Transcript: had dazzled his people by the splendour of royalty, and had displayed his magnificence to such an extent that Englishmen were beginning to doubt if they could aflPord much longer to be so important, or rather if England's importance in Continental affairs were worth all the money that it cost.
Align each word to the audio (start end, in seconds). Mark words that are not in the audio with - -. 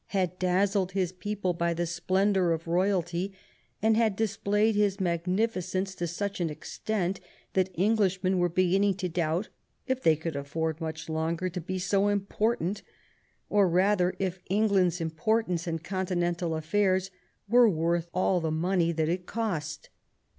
had 0.07 0.39
dazzled 0.39 0.93
his 0.93 1.11
people 1.11 1.53
by 1.53 1.75
the 1.75 1.85
splendour 1.85 2.53
of 2.53 2.67
royalty, 2.67 3.31
and 3.83 3.95
had 3.95 4.15
displayed 4.15 4.73
his 4.73 4.99
magnificence 4.99 5.93
to 5.93 6.07
such 6.07 6.39
an 6.41 6.49
extent 6.49 7.19
that 7.53 7.69
Englishmen 7.77 8.39
were 8.39 8.49
beginning 8.49 8.95
to 8.95 9.07
doubt 9.07 9.49
if 9.85 10.01
they 10.01 10.15
could 10.15 10.33
aflPord 10.33 10.81
much 10.81 11.07
longer 11.07 11.49
to 11.49 11.61
be 11.61 11.77
so 11.77 12.07
important, 12.07 12.81
or 13.47 13.69
rather 13.69 14.15
if 14.17 14.39
England's 14.49 15.01
importance 15.01 15.67
in 15.67 15.77
Continental 15.77 16.55
affairs 16.55 17.11
were 17.47 17.69
worth 17.69 18.09
all 18.11 18.41
the 18.41 18.49
money 18.49 18.91
that 18.91 19.07
it 19.07 19.27
cost. 19.27 19.89